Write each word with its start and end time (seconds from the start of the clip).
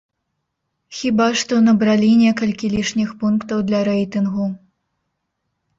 Хіба 0.99 1.27
што 1.41 1.59
набралі 1.67 2.09
некалькі 2.23 2.73
лішніх 2.77 3.09
пунктаў 3.21 3.57
для 3.69 3.79
рэйтынгу. 3.91 4.53